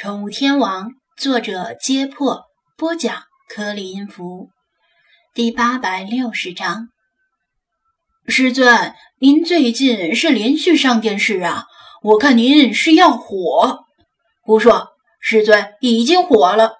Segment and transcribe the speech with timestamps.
[0.00, 2.44] 宠物天王，作者：揭破，
[2.76, 4.48] 播讲：颗粒音符，
[5.34, 6.90] 第八百六十章。
[8.28, 11.64] 师尊，您最近是连续上电视啊？
[12.04, 13.80] 我看您是要火。
[14.42, 16.74] 胡说，师尊已经火了。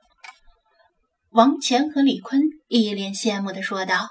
[1.30, 4.10] 王乾和李坤一脸羡慕地说道。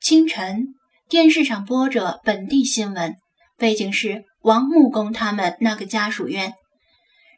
[0.00, 0.74] 清晨，
[1.08, 3.14] 电视上播着本地新闻，
[3.56, 6.54] 背景是王木工他们那个家属院。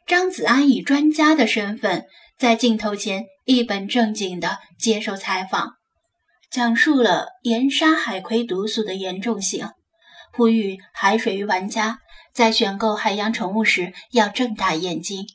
[0.05, 2.05] 张子安以专家的身份
[2.37, 5.77] 在镜头前一本正经地接受采访，
[6.51, 9.67] 讲述了盐沙海葵毒素的严重性，
[10.31, 11.99] 呼吁海水鱼玩家
[12.33, 15.25] 在选购海洋宠物时要睁大眼睛，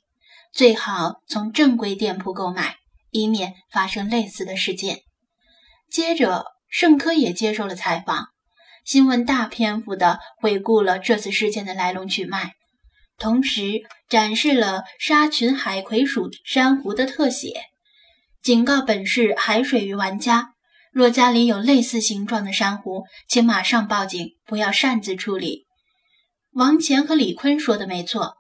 [0.53, 2.77] 最好从正规店铺购买，
[3.11, 5.01] 以免发生类似的事件。
[5.91, 8.29] 接着，盛科也接受了采访，
[8.85, 12.53] 新闻大篇幅地回顾了这次事件的来龙去脉。
[13.21, 17.65] 同时展示了沙群海葵属珊瑚的特写，
[18.43, 20.55] 警告本市海水鱼玩家：
[20.91, 25.67] 若家里有类似形状的珊瑚，请马上报警，不要擅自处理。
[26.53, 28.39] 王乾和李坤说的没错，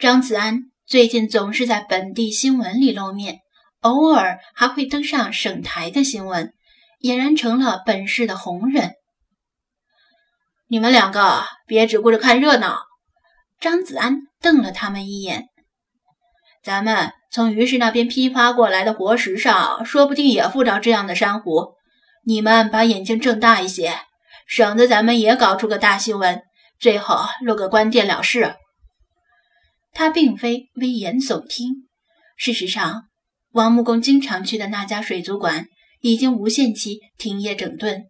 [0.00, 3.38] 张子安最近总是在本地新闻里露面，
[3.82, 6.52] 偶尔还会登上省台的新闻，
[7.00, 8.94] 俨然成了本市的红人。
[10.66, 12.85] 你们两个别只顾着看热闹。
[13.60, 15.48] 张子安瞪了他们一眼
[16.62, 21.74] ：“咱们从于氏那边批发过来的活石上，说不定也附着这样的珊瑚。
[22.24, 24.00] 你们把眼睛睁大一些，
[24.46, 26.42] 省得咱们也搞出个大新闻，
[26.78, 28.56] 最后落个关店了事。”
[29.92, 31.88] 他并非危言耸听。
[32.36, 33.04] 事实上，
[33.52, 35.68] 王木工经常去的那家水族馆
[36.00, 38.04] 已经无限期停业整顿，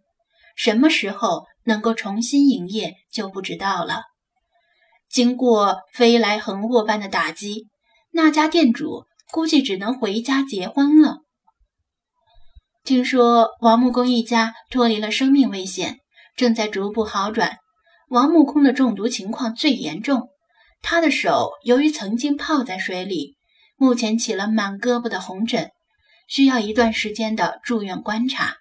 [0.57, 4.01] 什么时候能够重新营业就不知道了。
[5.09, 7.67] 经过飞来横祸般的打击，
[8.11, 11.19] 那家店主估计只能回家结婚了。
[12.83, 15.99] 听说王木工一家脱离了生命危险，
[16.35, 17.57] 正在逐步好转。
[18.09, 20.29] 王木工的中毒情况最严重，
[20.81, 23.35] 他的手由于曾经泡在水里，
[23.75, 25.71] 目前起了满胳膊的红疹，
[26.27, 28.55] 需要一段时间的住院观察。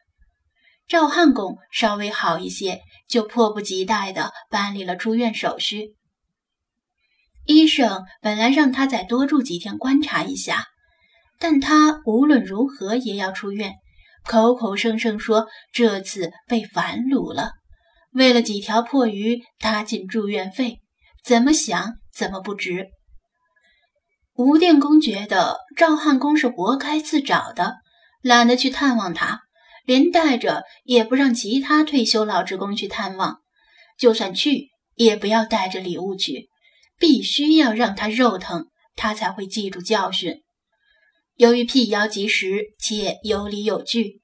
[0.89, 5.95] 赵汉公稍微好一些，就迫不及待地办理了出院手续。
[7.47, 10.67] 医生本来让他再多住几天观察一下，
[11.39, 13.75] 但他无论如何也要出院，
[14.25, 17.53] 口口声声说这次被反掳了，
[18.13, 20.81] 为了几条破鱼搭进住院费，
[21.25, 22.89] 怎么想怎么不值。
[24.35, 27.77] 吴电工觉得赵汉公是活该自找的，
[28.23, 29.43] 懒得去探望他，
[29.85, 33.39] 连带着也不让其他退休老职工去探望，
[33.97, 36.49] 就算去也不要带着礼物去。
[36.99, 40.43] 必须要让他肉疼，他才会记住教训。
[41.37, 44.21] 由于辟谣及时且有理有据，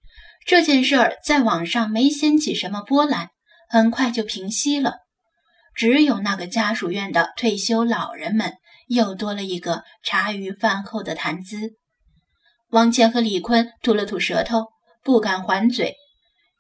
[0.47, 3.28] 这件事儿在网上没掀起什么波澜，
[3.69, 4.97] 很快就平息了。
[5.75, 8.55] 只有那个家属院的退休老人们
[8.89, 11.77] 又多了一个茶余饭后的谈资。
[12.71, 14.66] 王乾和李坤吐了吐舌头，
[15.03, 15.94] 不敢还嘴。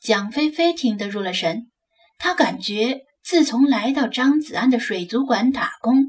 [0.00, 1.70] 蒋菲菲听得入了神，
[2.18, 3.00] 她感觉。
[3.24, 6.06] 自从来到张子安的水族馆打工，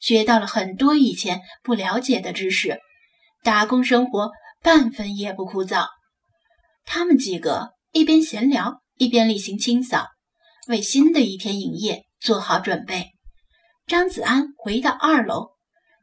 [0.00, 2.78] 学到了很多以前不了解的知识，
[3.42, 4.30] 打工生活
[4.62, 5.86] 半分也不枯燥。
[6.84, 10.08] 他们几个一边闲聊，一边例行清扫，
[10.68, 13.10] 为新的一天营业做好准备。
[13.86, 15.50] 张子安回到二楼，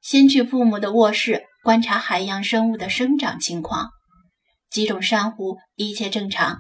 [0.02, 3.90] 先去父母的卧室观察海洋生物的生长情况，
[4.70, 6.60] 几种珊瑚一切正常。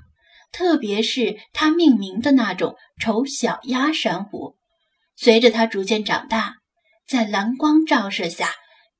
[0.51, 4.57] 特别是它命名的那种丑小鸭珊瑚，
[5.15, 6.55] 随着它逐渐长大，
[7.07, 8.53] 在蓝光照射下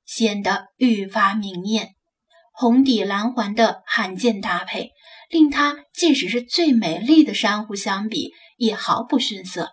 [0.06, 1.96] 显得愈发明艳。
[2.52, 4.92] 红底蓝环的罕见搭配，
[5.30, 9.72] 令它即使是最美丽的珊瑚相比，也毫不逊色。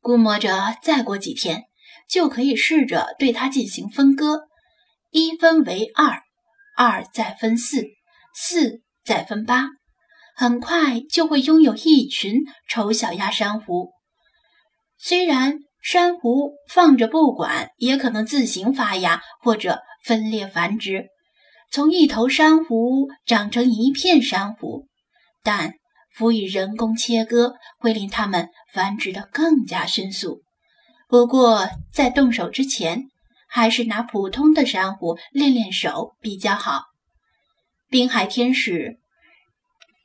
[0.00, 1.64] 估摸着再过几天，
[2.08, 4.48] 就可以试着对它进行分割：
[5.10, 6.22] 一分为二，
[6.76, 7.84] 二再分四，
[8.34, 9.75] 四再分八。
[10.38, 13.92] 很快就会拥有一群丑小鸭珊瑚。
[14.98, 21.06] 虽然珊瑚放着不管，也可能自行发芽或者分裂繁殖，
[21.72, 24.86] 从一头珊瑚长成一片珊瑚，
[25.42, 25.72] 但
[26.14, 30.42] 辅以人工切割，会令它们繁殖得更加迅速。
[31.08, 33.04] 不过在动手之前，
[33.48, 36.82] 还是拿普通的珊瑚练练手比较好。
[37.88, 38.98] 滨海天使。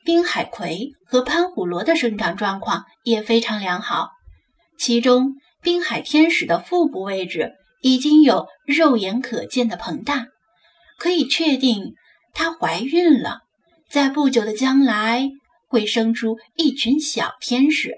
[0.04, 4.10] 滨海葵和潘虎螺的生长状况也非常良好，
[4.78, 7.52] 其中滨海天使的腹部位置
[7.82, 10.26] 已经有肉眼可见的膨大，
[10.98, 11.94] 可以确定
[12.34, 13.42] 她怀孕了，
[13.88, 15.30] 在不久的将来
[15.68, 17.94] 会生出一群小天使。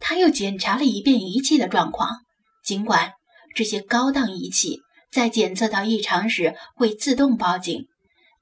[0.00, 2.20] 他又检查了一遍仪器的状况，
[2.64, 3.12] 尽管
[3.54, 4.80] 这些高档仪器
[5.10, 7.86] 在检测到异常时会自动报警，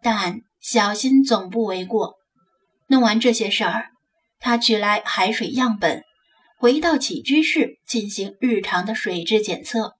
[0.03, 2.17] 但小心总不为过。
[2.89, 3.91] 弄完这些事儿，
[4.41, 6.03] 他取来海水样本。
[6.59, 9.95] 回到起居室进行日常的水质检测，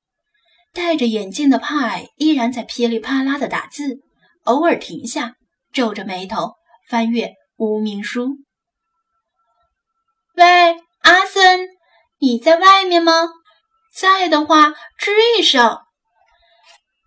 [0.73, 4.01] 戴着眼镜的派依然在噼里啪啦的打字，
[4.43, 5.35] 偶尔停下，
[5.73, 6.55] 皱着眉头
[6.89, 8.39] 翻阅无名书。
[10.35, 10.45] 喂，
[11.03, 11.69] 阿森，
[12.19, 13.29] 你在外面吗？
[13.95, 15.79] 在的话，吱一声。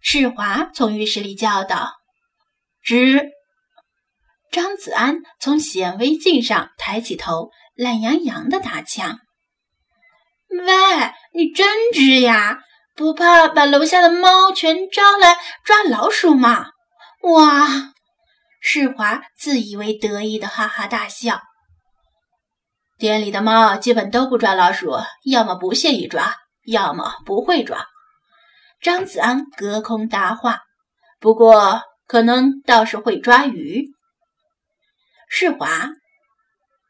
[0.02, 1.96] 世华从浴室里叫道
[2.86, 3.32] ：“吱。”
[4.51, 9.19] 张子安从显微镜上抬起头，懒洋洋的打枪。
[10.50, 12.60] 喂，你真直呀！
[12.96, 16.72] 不怕把楼下的猫全招来抓老鼠吗？
[17.22, 17.94] 哇！
[18.60, 21.40] 世华自以为得意的哈哈大笑。
[22.98, 26.36] 店里的猫基本都不抓老鼠，要么不屑于抓，
[26.66, 27.86] 要么不会抓。
[28.81, 30.60] 张子安隔空搭话。
[31.19, 33.86] 不过，可能倒是会抓鱼。
[35.31, 35.92] 世华，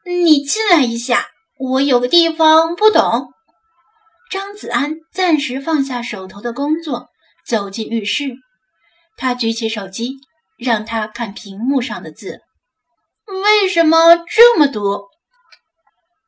[0.06, 1.26] 你进来一下，
[1.58, 3.28] 我有个地方不懂。
[4.30, 7.10] 张子安暂时放下手头的工作，
[7.46, 8.32] 走进浴室。
[9.18, 10.14] 他举起手机，
[10.56, 12.40] 让他看屏幕上的字。
[13.26, 15.02] 为什么这么读？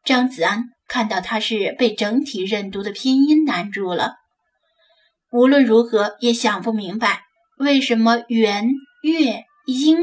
[0.04, 4.16] 张子安看到他是被整体认读的拼音难住了。
[5.30, 7.22] 无论如何也想不明白，
[7.56, 8.68] 为什么元、
[9.02, 9.96] 月、阴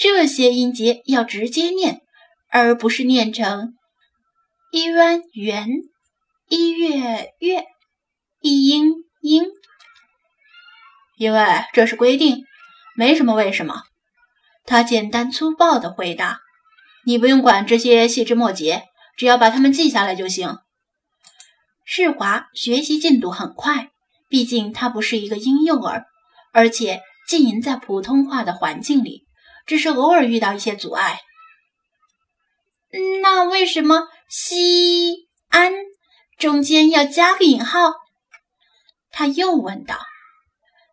[0.00, 2.00] 这些音节要直接念，
[2.48, 3.74] 而不是念成
[4.72, 5.68] 一弯圆。
[6.48, 7.66] 一月月，
[8.40, 9.44] 一阴阴，
[11.18, 11.44] 因为
[11.74, 12.46] 这是规定，
[12.96, 13.82] 没什么为什么。
[14.64, 16.40] 他简单粗暴地回答
[17.04, 18.84] ：“你不用管这些细枝末节，
[19.18, 20.60] 只要把它们记下来就行。”
[21.84, 23.90] 世华学习进度很快，
[24.30, 26.06] 毕竟他不是一个婴幼儿，
[26.54, 29.26] 而且浸淫在普通话的环境里，
[29.70, 31.20] 只是偶尔遇到一些阻碍。
[33.22, 35.72] 那为什么西安？
[36.36, 37.92] 中间要加个引号，
[39.12, 39.96] 他又问道：“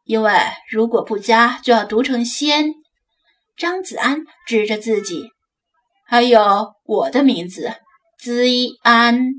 [0.06, 0.32] 因为
[0.70, 2.76] 如果不加，就要读成仙。”
[3.58, 5.32] 张子安指着自己，
[6.06, 7.74] 还有我的名字
[8.20, 8.44] 子
[8.84, 9.32] 安，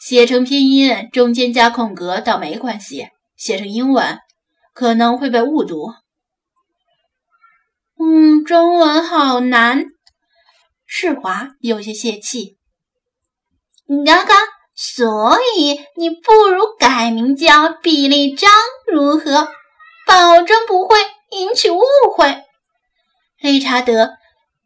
[0.00, 3.06] 写成拼音中间加空格倒没关系，
[3.36, 4.18] 写成英文
[4.74, 5.92] 可能会被误读。
[7.98, 9.84] 嗯，中文好难。
[10.86, 12.58] 世华有些泄气。
[14.06, 14.34] 嘎嘎。
[14.80, 18.48] 所以你不如改名叫比利张
[18.86, 19.48] 如何？
[20.06, 20.96] 保证不会
[21.30, 21.82] 引起误
[22.16, 22.44] 会。
[23.40, 24.10] 理查德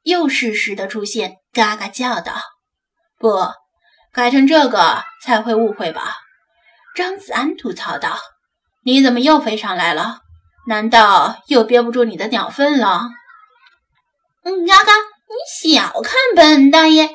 [0.02, 2.34] 又适时的出现，嘎嘎叫道
[3.18, 3.38] ：“不，
[4.12, 6.16] 改成这个才会误会吧？”
[6.94, 8.18] 张子安吐槽道
[8.84, 10.18] ：“你怎么又飞上来了？
[10.68, 13.08] 难道又憋不住你的鸟粪了？”
[14.44, 17.08] 嗯，嘎嘎，你小看本大爷！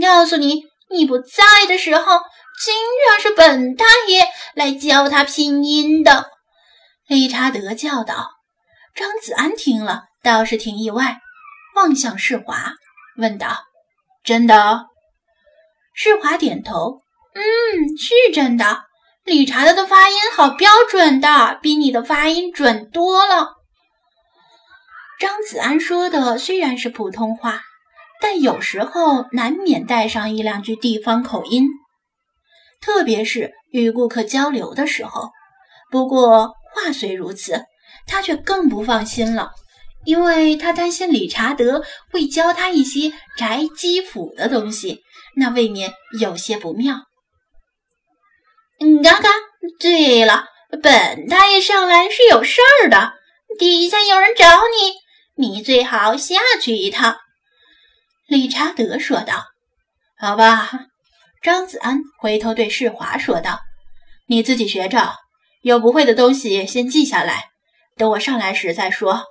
[0.00, 0.68] 告诉你。
[0.92, 2.18] 你不在的时候，
[2.64, 2.74] 经
[3.06, 6.30] 常是本大爷来教他拼音的。”
[7.06, 8.30] 理查德叫道。
[8.92, 11.18] 张子安听了倒是挺意外，
[11.76, 12.72] 望向世华，
[13.16, 13.66] 问道
[14.24, 14.86] ：“真的？”
[15.94, 16.98] 世华点头
[17.34, 18.82] ：“嗯，是真的。
[19.24, 23.48] 理查德的发音好标准的，比你的发音准多了。”
[25.20, 27.60] 张子安说的虽然是普通话。
[28.22, 31.68] 但有时候难免带上一两句地方口音，
[32.78, 35.30] 特别是与顾客交流的时候。
[35.90, 37.64] 不过话虽如此，
[38.06, 39.52] 他却更不放心了，
[40.04, 45.00] 因为他担心理查德会教他一些宅基辅的东西，
[45.36, 47.06] 那未免有些不妙。
[48.80, 49.30] 嗯嘎嘎，
[49.78, 50.44] 对了，
[50.82, 53.14] 本大爷上来是有事儿的，
[53.58, 54.92] 底下有人找你，
[55.40, 57.16] 你最好下去一趟。
[58.28, 59.46] 理查德说道
[60.20, 60.70] ：“好吧。”
[61.40, 63.60] 张子安回头对世华说道
[64.28, 65.14] ：“你自己学着，
[65.62, 67.46] 有不会的东西先记下来，
[67.96, 69.24] 等我上来时再说。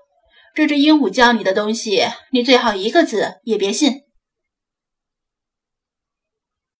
[0.55, 3.98] 这只鹦鹉教你的东西，你最好一个字也别信。”